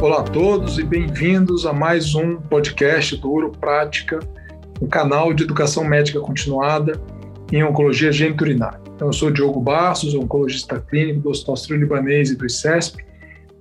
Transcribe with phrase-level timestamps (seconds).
[0.00, 4.18] Olá a todos e bem-vindos a mais um podcast do Uro Prática,
[4.80, 6.98] um canal de educação médica continuada
[7.52, 8.80] em oncologia geniturinária.
[8.94, 13.04] Então, eu sou Diogo Bastos, oncologista clínico do Hospital Sírio-Libanês e do ICESP,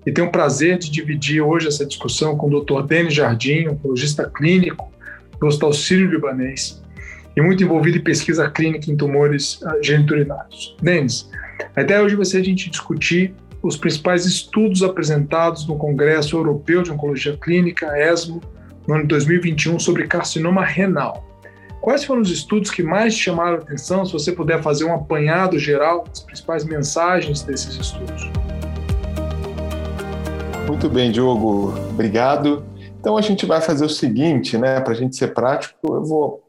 [0.05, 2.83] e tenho o prazer de dividir hoje essa discussão com o Dr.
[2.87, 4.89] Denis Jardim, oncologista clínico
[5.41, 6.81] do Hospital Sírio-Libanês
[7.35, 10.73] e muito envolvido em pesquisa clínica em tumores ah, geniturinários.
[10.81, 11.29] Denis,
[11.75, 16.81] a ideia hoje vai ser a gente discutir os principais estudos apresentados no Congresso Europeu
[16.81, 18.41] de Oncologia Clínica, ESMO,
[18.87, 21.25] no ano de 2021, sobre carcinoma renal.
[21.81, 24.05] Quais foram os estudos que mais chamaram a atenção?
[24.05, 28.29] Se você puder fazer um apanhado geral das principais mensagens desses estudos.
[30.67, 31.73] Muito bem, Diogo.
[31.89, 32.65] Obrigado.
[32.99, 34.81] Então a gente vai fazer o seguinte, né?
[34.81, 36.43] Para a gente ser prático, eu vou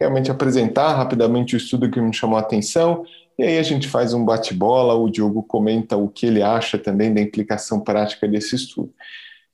[0.00, 3.04] realmente apresentar rapidamente o estudo que me chamou a atenção
[3.40, 7.12] e aí a gente faz um bate-bola, o Diogo comenta o que ele acha também
[7.12, 8.92] da implicação prática desse estudo.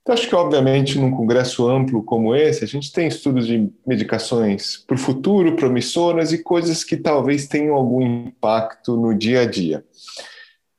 [0.01, 4.77] Então, acho que, obviamente, num congresso amplo como esse, a gente tem estudos de medicações
[4.77, 9.83] para o futuro, promissoras e coisas que talvez tenham algum impacto no dia a dia.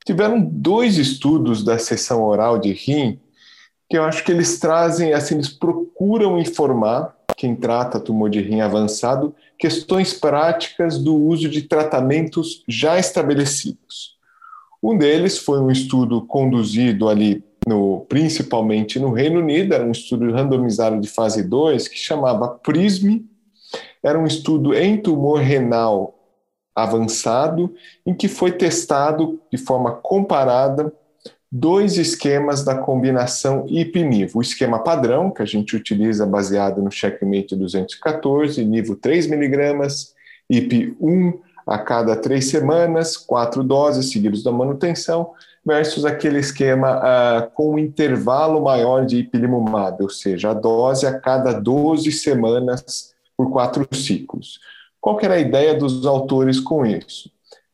[0.05, 3.19] Tiveram dois estudos da sessão oral de rim
[3.89, 8.59] que eu acho que eles trazem, assim, eles procuram informar quem trata tumor de rim
[8.59, 14.17] avançado questões práticas do uso de tratamentos já estabelecidos.
[14.83, 20.29] Um deles foi um estudo conduzido ali, no, principalmente no Reino Unido, era um estudo
[20.33, 23.25] randomizado de fase 2 que chamava PRISM,
[24.03, 26.19] era um estudo em tumor renal
[26.75, 27.73] avançado,
[28.05, 30.93] em que foi testado de forma comparada
[31.51, 34.39] dois esquemas da combinação IP-NIVO.
[34.39, 40.11] O esquema padrão, que a gente utiliza baseado no Checkmate 214, NIVO 3mg,
[40.49, 45.31] IP 1 a cada três semanas, quatro doses seguidas da manutenção,
[45.63, 51.19] versus aquele esquema uh, com um intervalo maior de ipilimumab, ou seja, a dose a
[51.19, 54.59] cada 12 semanas por quatro ciclos.
[54.99, 57.29] Qual era a ideia dos autores com isso?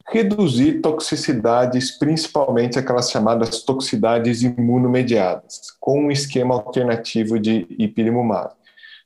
[0.08, 8.52] Reduzir toxicidades, principalmente aquelas chamadas toxicidades imunomediadas, com um esquema alternativo de ipilimumab.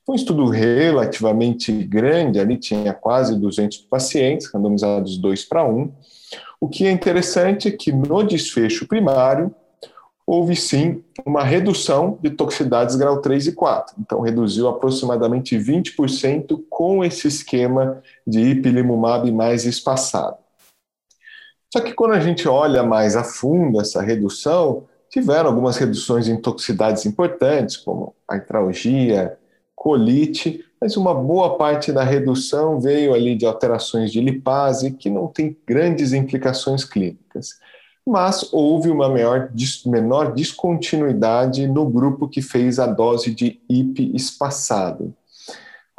[0.04, 5.92] Foi um estudo relativamente grande, ali tinha quase 200 pacientes, randomizados 2 para 1.
[6.60, 9.54] O que é interessante é que no desfecho primário,
[10.30, 13.96] houve sim uma redução de toxicidades grau 3 e 4.
[13.98, 20.36] Então, reduziu aproximadamente 20% com esse esquema de ipilimumab mais espaçado.
[21.72, 26.36] Só que quando a gente olha mais a fundo essa redução, tiveram algumas reduções em
[26.36, 29.36] toxicidades importantes, como artralgia,
[29.74, 35.26] colite, mas uma boa parte da redução veio ali de alterações de lipase, que não
[35.26, 37.58] tem grandes implicações clínicas.
[38.06, 39.50] Mas houve uma maior,
[39.86, 45.14] menor descontinuidade no grupo que fez a dose de IP espaçado.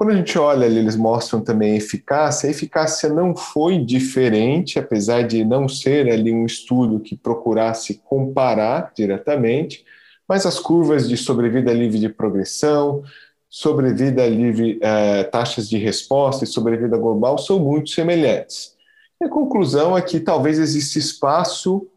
[0.02, 2.48] Quando a gente olha ali, eles mostram também a eficácia.
[2.48, 8.92] A eficácia não foi diferente, apesar de não ser ali um estudo que procurasse comparar
[8.96, 9.86] diretamente,
[10.28, 13.04] mas as curvas de sobrevida livre de progressão,
[13.48, 18.76] sobrevida livre, eh, taxas de resposta e sobrevida global são muito semelhantes.
[19.22, 21.88] E a conclusão é que talvez exista espaço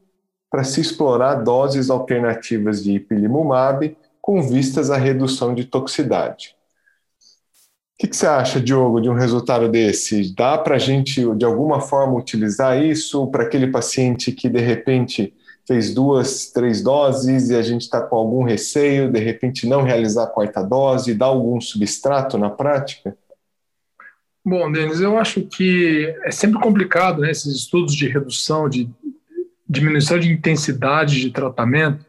[0.51, 6.54] para se explorar doses alternativas de ipilimumab com vistas à redução de toxicidade.
[7.94, 10.34] O que, que, você acha, Diogo, de um resultado desse?
[10.34, 15.32] Dá para a gente, de alguma forma, utilizar isso para aquele paciente que, de repente,
[15.66, 20.25] fez duas, três doses e a gente está com algum receio, de repente, não realizar
[20.25, 23.16] a quarta dose, dá algum substrato na prática?
[24.44, 28.91] Bom, Denis, eu acho que é sempre complicado, né, esses estudos de redução, de
[29.66, 32.05] diminuição de intensidade de tratamento,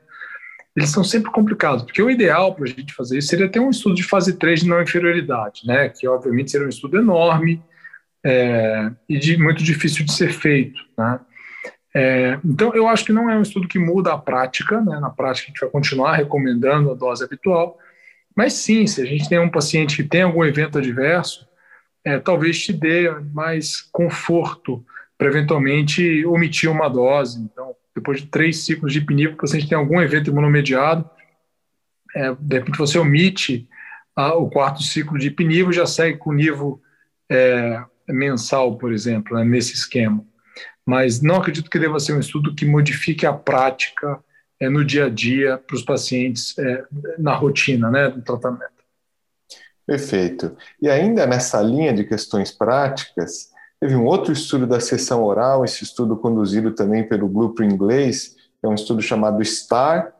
[0.75, 3.69] eles são sempre complicados, porque o ideal para a gente fazer isso seria ter um
[3.69, 7.63] estudo de fase 3 de não inferioridade, né, que obviamente seria um estudo enorme
[8.23, 10.79] é, e de, muito difícil de ser feito.
[10.97, 11.19] Né?
[11.93, 14.99] É, então, eu acho que não é um estudo que muda a prática, né?
[14.99, 17.77] na prática a gente vai continuar recomendando a dose habitual,
[18.35, 21.47] mas sim, se a gente tem um paciente que tem algum evento adverso,
[22.03, 24.85] é, talvez te dê mais conforto
[25.17, 27.41] para eventualmente omitir uma dose.
[27.41, 31.09] Então, depois de três ciclos de PNIV, o paciente tem algum evento imunomediado,
[32.15, 33.67] é, de repente você omite
[34.15, 36.81] a, o quarto ciclo de PNIVO já segue com nível
[37.29, 40.23] é, mensal, por exemplo, né, nesse esquema.
[40.85, 44.19] Mas não acredito que deva ser um estudo que modifique a prática
[44.59, 46.85] é, no dia a dia para os pacientes é,
[47.17, 48.73] na rotina né, do tratamento.
[49.85, 50.55] Perfeito.
[50.81, 55.83] E ainda nessa linha de questões práticas, Teve um outro estudo da sessão oral, esse
[55.83, 60.13] estudo conduzido também pelo grupo inglês, é um estudo chamado STAR,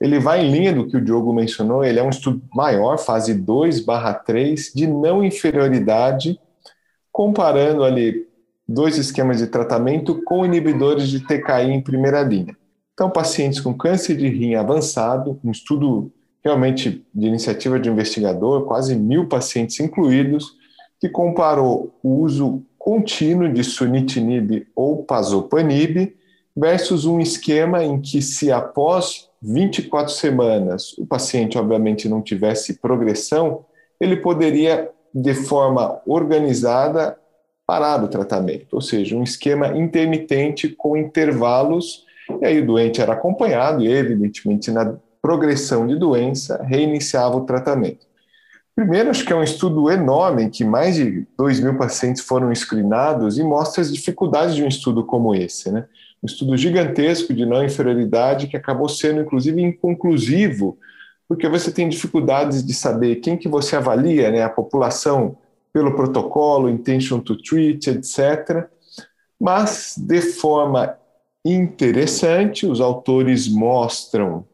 [0.00, 3.34] Ele vai em linha do que o Diogo mencionou, ele é um estudo maior, fase
[3.34, 6.38] 2/3, de não inferioridade,
[7.12, 8.26] comparando ali
[8.66, 12.56] dois esquemas de tratamento com inibidores de TKI em primeira linha.
[12.94, 16.10] Então, pacientes com câncer de rim avançado, um estudo
[16.42, 20.52] realmente de iniciativa de investigador, quase mil pacientes incluídos,
[21.00, 26.14] que comparou o uso contínuo de sunitinib ou pazopanib
[26.54, 33.64] versus um esquema em que se após 24 semanas o paciente obviamente não tivesse progressão,
[33.98, 37.16] ele poderia de forma organizada
[37.66, 42.04] parar o tratamento, ou seja, um esquema intermitente com intervalos,
[42.42, 48.06] e aí o doente era acompanhado e evidentemente na progressão de doença reiniciava o tratamento.
[48.74, 53.38] Primeiro, acho que é um estudo enorme, que mais de 2 mil pacientes foram screenados
[53.38, 55.70] e mostra as dificuldades de um estudo como esse.
[55.70, 55.86] Né?
[56.20, 60.76] Um estudo gigantesco de não inferioridade que acabou sendo, inclusive, inconclusivo,
[61.28, 64.42] porque você tem dificuldades de saber quem que você avalia, né?
[64.42, 65.36] a população
[65.72, 68.68] pelo protocolo, intention to treat, etc.
[69.40, 70.96] Mas, de forma
[71.44, 74.44] interessante, os autores mostram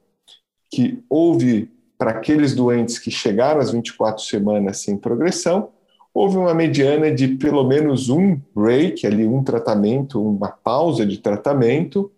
[0.70, 1.70] que houve
[2.00, 5.68] para aqueles doentes que chegaram às 24 semanas sem progressão,
[6.14, 12.10] houve uma mediana de pelo menos um break, ali um tratamento, uma pausa de tratamento,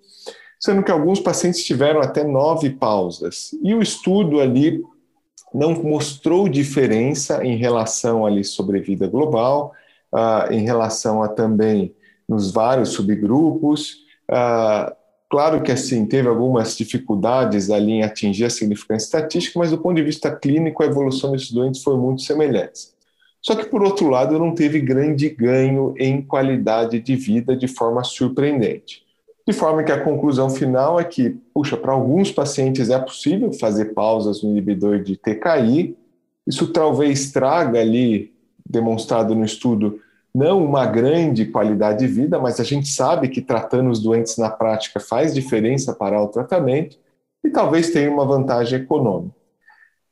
[0.61, 3.51] sendo que alguns pacientes tiveram até nove pausas.
[3.61, 4.81] E o estudo ali
[5.53, 9.73] não mostrou diferença em relação ali sobrevida global,
[10.15, 11.93] uh, em relação a também
[12.29, 13.97] nos vários subgrupos.
[14.31, 15.02] Uh,
[15.33, 19.97] Claro que assim teve algumas dificuldades ali em atingir a significância estatística, mas do ponto
[19.97, 22.89] de vista clínico a evolução desses doentes foi muito semelhante.
[23.41, 28.05] Só que por outro lado não teve grande ganho em qualidade de vida de forma
[28.05, 29.05] surpreendente.
[29.49, 33.95] De forma que a conclusão final é que, puxa, para alguns pacientes é possível fazer
[33.95, 35.97] pausas no inibidor de TKI.
[36.47, 38.35] Isso talvez traga ali,
[38.69, 39.99] demonstrado no estudo,
[40.35, 44.49] não uma grande qualidade de vida, mas a gente sabe que tratando os doentes na
[44.49, 46.97] prática faz diferença para o tratamento
[47.45, 49.35] e talvez tenha uma vantagem econômica.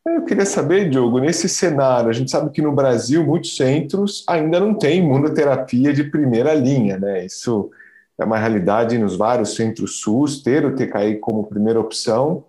[0.06, 4.58] Eu queria saber, Diogo, nesse cenário, a gente sabe que no Brasil muitos centros ainda
[4.58, 7.24] não têm imunoterapia de primeira linha, né?
[7.24, 7.70] Isso
[8.18, 12.44] é uma realidade nos vários centros SUS, ter o TKI como primeira opção.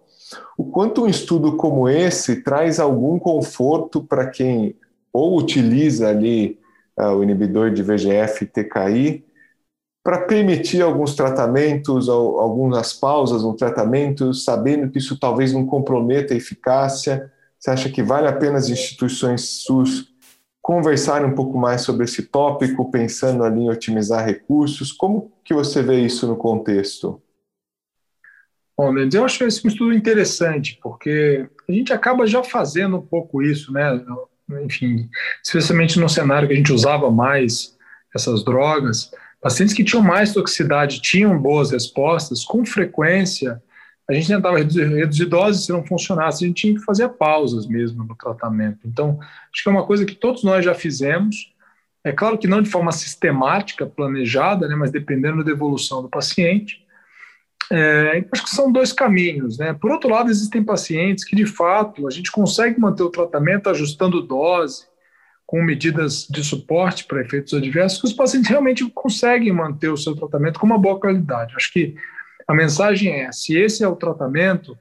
[0.58, 4.76] O quanto um estudo como esse traz algum conforto para quem
[5.12, 6.58] ou utiliza ali
[7.00, 9.26] uh, o inibidor de VGF TKI,
[10.04, 16.38] para permitir alguns tratamentos, algumas pausas no tratamento, sabendo que isso talvez não comprometa a
[16.38, 17.32] eficácia?
[17.60, 20.12] Você acha que vale a pena as instituições SUS
[20.62, 24.92] conversarem um pouco mais sobre esse tópico, pensando ali em otimizar recursos?
[24.92, 27.22] Como que você vê isso no contexto?
[28.76, 33.44] Bom, Mendes, eu acho esse estudo interessante, porque a gente acaba já fazendo um pouco
[33.44, 34.04] isso, né?
[34.60, 35.10] Enfim,
[35.44, 37.78] especialmente no cenário que a gente usava mais
[38.14, 39.12] essas drogas,
[39.42, 43.62] pacientes que tinham mais toxicidade tinham boas respostas, com frequência
[44.12, 47.66] a gente tentava reduzir, reduzir doses, se não funcionasse, a gente tinha que fazer pausas
[47.66, 48.80] mesmo no tratamento.
[48.86, 51.54] Então, acho que é uma coisa que todos nós já fizemos,
[52.04, 56.86] é claro que não de forma sistemática, planejada, né, mas dependendo da evolução do paciente,
[57.72, 59.58] é, acho que são dois caminhos.
[59.58, 59.74] Né?
[59.74, 64.22] Por outro lado, existem pacientes que, de fato, a gente consegue manter o tratamento ajustando
[64.22, 64.92] dose,
[65.46, 70.16] com medidas de suporte para efeitos adversos, que os pacientes realmente conseguem manter o seu
[70.16, 71.54] tratamento com uma boa qualidade.
[71.56, 71.96] Acho que
[72.48, 74.78] a mensagem é: se esse é o tratamento,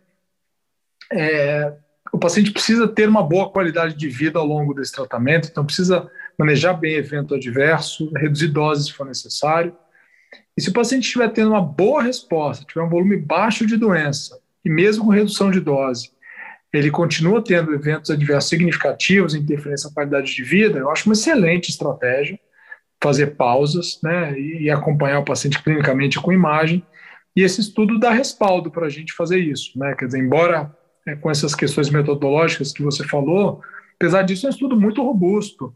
[1.13, 1.73] é,
[2.13, 6.09] o paciente precisa ter uma boa qualidade de vida ao longo desse tratamento, então precisa
[6.39, 9.75] manejar bem evento adverso, reduzir doses se for necessário
[10.57, 14.39] e se o paciente estiver tendo uma boa resposta, tiver um volume baixo de doença,
[14.65, 16.11] e mesmo com redução de dose,
[16.73, 21.71] ele continua tendo eventos adversos significativos, interferência na qualidade de vida, eu acho uma excelente
[21.71, 22.39] estratégia
[23.03, 26.85] fazer pausas né, e acompanhar o paciente clinicamente com imagem.
[27.35, 29.79] E esse estudo dá respaldo para a gente fazer isso.
[29.79, 29.95] Né?
[29.99, 30.71] Quer dizer, embora
[31.07, 33.63] é, com essas questões metodológicas que você falou,
[33.97, 35.75] apesar disso, é um estudo muito robusto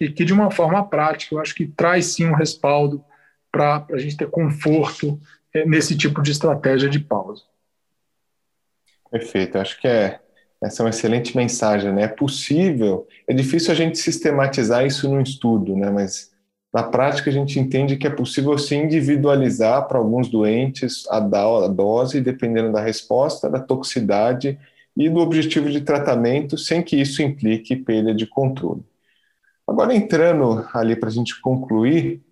[0.00, 3.02] e que, de uma forma prática, eu acho que traz sim um respaldo
[3.56, 5.18] para a gente ter conforto
[5.54, 7.42] é, nesse tipo de estratégia de pausa.
[9.10, 10.20] Perfeito, acho que é,
[10.62, 12.02] essa é uma excelente mensagem, né?
[12.02, 15.90] É possível, é difícil a gente sistematizar isso no estudo, né?
[15.90, 16.32] Mas
[16.70, 21.68] na prática a gente entende que é possível se individualizar para alguns doentes a, a
[21.68, 24.58] dose, dependendo da resposta, da toxicidade
[24.94, 28.84] e do objetivo de tratamento, sem que isso implique perda de controle.
[29.66, 32.25] Agora, entrando ali para a gente concluir,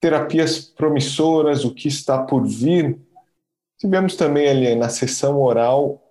[0.00, 2.98] terapias promissoras, o que está por vir.
[3.78, 6.02] Tivemos também ali na sessão oral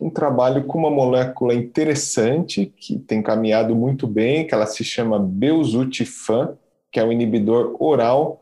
[0.00, 5.18] um trabalho com uma molécula interessante que tem caminhado muito bem, que ela se chama
[5.18, 6.56] Belzutifan,
[6.90, 8.40] que é o inibidor oral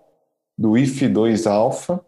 [0.57, 2.05] do IF2-alfa,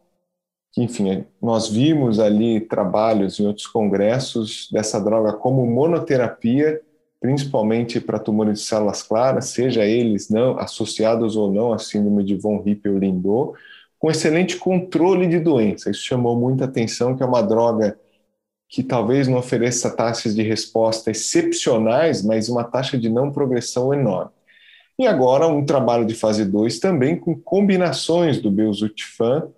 [0.73, 6.80] que, enfim, nós vimos ali trabalhos em outros congressos dessa droga como monoterapia,
[7.20, 12.37] principalmente para tumores de células claras, seja eles não associados ou não à síndrome de
[12.37, 13.54] von Hippel-Lindau,
[13.98, 15.90] com excelente controle de doença.
[15.90, 17.98] Isso chamou muita atenção, que é uma droga
[18.68, 24.30] que talvez não ofereça taxas de resposta excepcionais, mas uma taxa de não progressão enorme.
[24.98, 29.48] E agora um trabalho de fase 2 também com combinações do Belzutifan,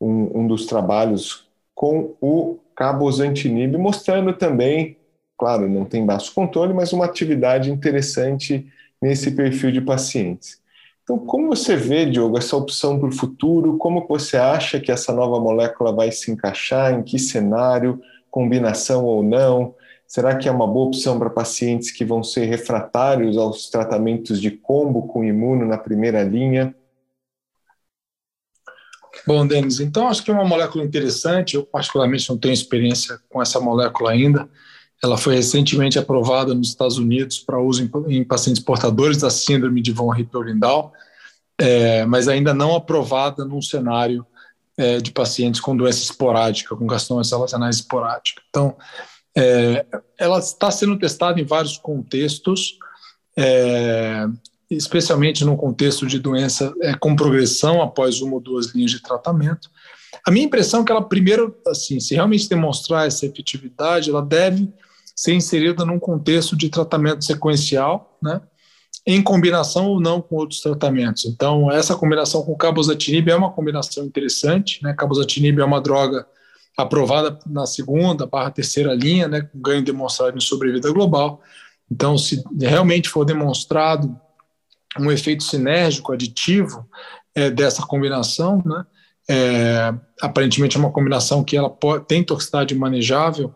[0.00, 4.96] um, um dos trabalhos com o cabozantinib, mostrando também,
[5.44, 8.66] claro, não tem baixo controle, mas uma atividade interessante
[9.00, 10.58] nesse perfil de pacientes.
[11.02, 13.76] Então, como você vê, Diogo, essa opção para o futuro?
[13.76, 16.94] Como você acha que essa nova molécula vai se encaixar?
[16.94, 18.00] Em que cenário?
[18.30, 19.74] Combinação ou não?
[20.06, 24.50] Será que é uma boa opção para pacientes que vão ser refratários aos tratamentos de
[24.50, 26.74] combo com imuno na primeira linha?
[29.26, 31.54] Bom, Denis, então acho que é uma molécula interessante.
[31.54, 34.48] Eu, particularmente, não tenho experiência com essa molécula ainda.
[35.04, 39.82] Ela foi recentemente aprovada nos Estados Unidos para uso em, em, pacientes portadores da síndrome
[39.82, 40.94] de von Hippel-Lindau,
[41.58, 44.26] é, mas ainda não aprovada num cenário
[44.78, 48.40] é, de pacientes com doença esporádica, com carcinoma relacionais esporádica.
[48.48, 48.76] Então,
[49.36, 49.84] é,
[50.18, 52.78] ela está sendo testada em vários contextos,
[53.36, 54.26] é,
[54.70, 59.68] especialmente no contexto de doença é, com progressão após uma ou duas linhas de tratamento.
[60.26, 64.72] A minha impressão é que ela, primeiro, assim, se realmente demonstrar essa efetividade, ela deve
[65.14, 68.40] ser inserida num contexto de tratamento sequencial, né,
[69.06, 71.26] em combinação ou não com outros tratamentos.
[71.26, 74.82] Então, essa combinação com cabozantinib é uma combinação interessante.
[74.82, 74.94] Né?
[74.94, 76.26] Cabozantinib é uma droga
[76.76, 81.42] aprovada na segunda barra terceira linha, né, com ganho demonstrado em sobrevida global.
[81.90, 84.18] Então, se realmente for demonstrado
[84.98, 86.88] um efeito sinérgico aditivo
[87.34, 88.84] é, dessa combinação, né,
[89.28, 93.54] é, aparentemente é uma combinação que ela pode, tem toxicidade manejável,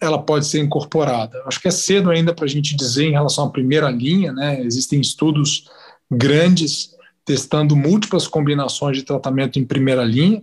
[0.00, 1.42] ela pode ser incorporada.
[1.46, 4.60] Acho que é cedo ainda para a gente dizer em relação à primeira linha, né,
[4.60, 5.70] existem estudos
[6.10, 10.42] grandes testando múltiplas combinações de tratamento em primeira linha,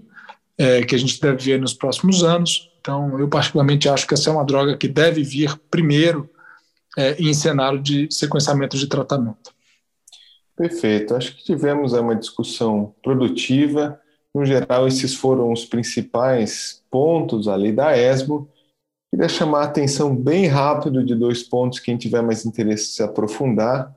[0.57, 2.69] é, que a gente deve ver nos próximos anos.
[2.79, 6.29] Então, eu particularmente acho que essa é uma droga que deve vir primeiro
[6.97, 9.53] é, em cenário de sequenciamento de tratamento.
[10.55, 11.15] Perfeito.
[11.15, 13.99] Acho que tivemos uma discussão produtiva.
[14.33, 18.47] No geral, esses foram os principais pontos ali da ESMO.
[19.11, 23.95] Queria chamar a atenção bem rápido de dois pontos, quem tiver mais interesse se aprofundar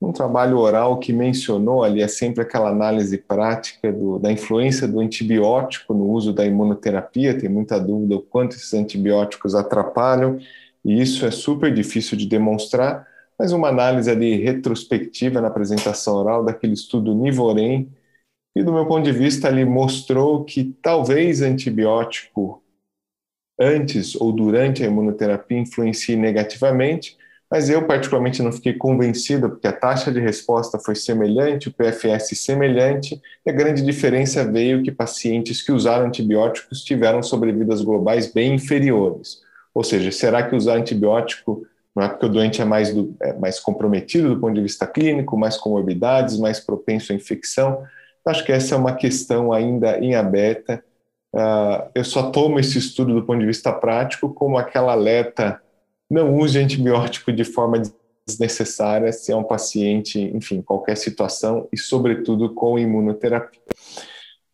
[0.00, 4.98] um trabalho oral que mencionou ali é sempre aquela análise prática do, da influência do
[4.98, 7.38] antibiótico no uso da imunoterapia.
[7.38, 10.38] Tem muita dúvida o quanto esses antibióticos atrapalham,
[10.82, 13.06] e isso é super difícil de demonstrar.
[13.38, 17.90] Mas uma análise ali retrospectiva na apresentação oral daquele estudo Nivorem,
[18.56, 22.59] e do meu ponto de vista ali mostrou que talvez antibiótico
[23.60, 27.18] antes ou durante a imunoterapia influencie negativamente,
[27.50, 32.38] mas eu particularmente não fiquei convencido, porque a taxa de resposta foi semelhante, o PFS
[32.38, 38.54] semelhante, e a grande diferença veio que pacientes que usaram antibióticos tiveram sobrevidas globais bem
[38.54, 39.40] inferiores.
[39.74, 43.32] Ou seja, será que usar antibiótico não é porque o doente é mais, do, é
[43.32, 47.82] mais comprometido do ponto de vista clínico, mais comorbidades, mais propenso à infecção?
[48.24, 50.84] Acho que essa é uma questão ainda em aberta.
[51.32, 55.62] Uh, eu só tomo esse estudo do ponto de vista prático como aquela alerta
[56.10, 57.80] não use antibiótico de forma
[58.26, 63.60] desnecessária se é um paciente, enfim, qualquer situação e, sobretudo, com imunoterapia.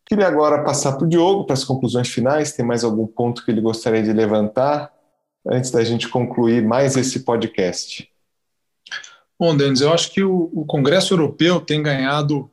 [0.05, 2.53] Queria agora passar para o Diogo para as conclusões finais.
[2.53, 4.93] Tem mais algum ponto que ele gostaria de levantar
[5.47, 8.09] antes da gente concluir mais esse podcast?
[9.39, 12.51] Bom, Denis, eu acho que o, o Congresso Europeu tem ganhado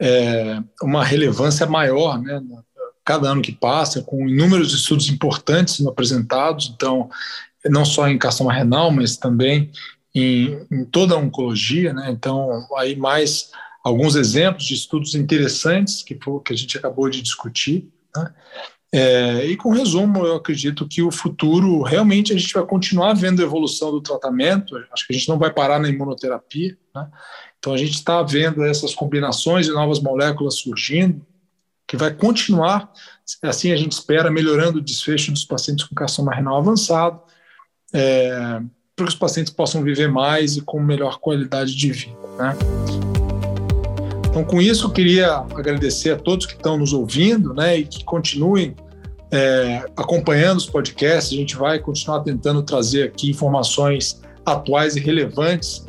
[0.00, 2.40] é, uma relevância maior, né?
[3.04, 6.72] Cada ano que passa, com inúmeros estudos importantes sendo apresentados.
[6.74, 7.10] Então,
[7.66, 9.70] não só em carcinoma renal, mas também
[10.14, 12.10] em, em, toda a oncologia, né?
[12.10, 13.50] Então, aí mais
[13.82, 18.32] alguns exemplos de estudos interessantes que, que a gente acabou de discutir, né?
[18.94, 23.40] É, e com resumo, eu acredito que o futuro realmente a gente vai continuar vendo
[23.40, 24.76] a evolução do tratamento.
[24.92, 26.76] Acho que a gente não vai parar na imunoterapia.
[26.94, 27.08] Né?
[27.58, 31.24] Então a gente está vendo essas combinações de novas moléculas surgindo,
[31.92, 32.90] que vai continuar,
[33.42, 37.20] assim a gente espera, melhorando o desfecho dos pacientes com carcinoma renal avançado
[37.92, 38.62] é,
[38.96, 42.16] para que os pacientes possam viver mais e com melhor qualidade de vida.
[42.38, 42.56] Né?
[44.26, 48.02] Então, com isso, eu queria agradecer a todos que estão nos ouvindo né, e que
[48.04, 48.74] continuem
[49.30, 55.84] é, acompanhando os podcasts, a gente vai continuar tentando trazer aqui informações atuais e relevantes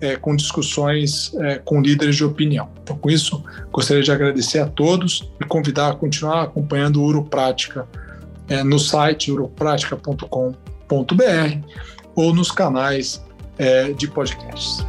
[0.00, 2.68] é, com discussões é, com líderes de opinião.
[2.82, 7.86] Então, com isso, gostaria de agradecer a todos e convidar a continuar acompanhando o Uroprática
[8.48, 11.68] é, no site uropratica.com.br
[12.14, 13.24] ou nos canais
[13.58, 14.84] é, de podcasts.